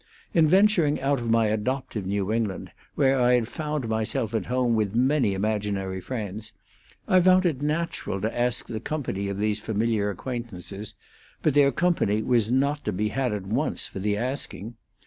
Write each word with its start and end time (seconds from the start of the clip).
In 0.33 0.47
venturing 0.47 0.99
out 0.99 1.19
of 1.19 1.29
my 1.29 1.45
adoptive 1.45 2.07
New 2.07 2.31
England, 2.31 2.71
where 2.95 3.19
I 3.21 3.33
had 3.35 3.47
found 3.47 3.87
myself 3.87 4.33
at 4.33 4.47
home 4.47 4.73
with 4.73 4.95
many 4.95 5.35
imaginary 5.35 6.01
friends, 6.01 6.53
I 7.07 7.21
found 7.21 7.45
it 7.45 7.61
natural 7.61 8.19
to 8.21 8.35
ask 8.35 8.65
the 8.65 8.79
company 8.79 9.27
of 9.29 9.37
these 9.37 9.59
familiar 9.59 10.09
acquaintances, 10.09 10.95
but 11.43 11.53
their 11.53 11.71
company 11.71 12.23
was 12.23 12.51
not 12.51 12.83
to 12.85 12.91
be 12.91 13.09
had 13.09 13.31
at 13.31 13.45
once 13.45 13.85
for 13.87 13.99
the 13.99 14.17
asking. 14.17 14.73